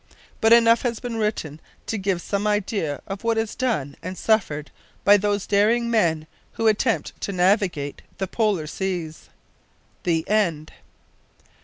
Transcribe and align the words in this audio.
But 0.41 0.51
enough 0.51 0.81
has 0.81 0.99
been 0.99 1.17
written 1.17 1.61
to 1.85 1.95
give 1.95 2.23
some 2.23 2.47
idea 2.47 3.03
of 3.05 3.23
what 3.23 3.37
is 3.37 3.53
done 3.53 3.95
and 4.01 4.17
suffered 4.17 4.71
by 5.03 5.15
those 5.15 5.45
daring 5.45 5.91
men 5.91 6.25
who 6.53 6.65
attempt 6.65 7.21
to 7.21 7.31
navigate 7.31 8.01
the 8.17 8.25
Polar 8.25 8.65
seas. 8.65 9.29
THE 10.01 10.27
END. 10.27 10.73